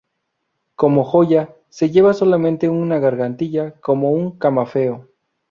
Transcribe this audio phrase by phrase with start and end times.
[0.75, 5.07] Como joya, se lleva solamente una gargantilla con un camafeo.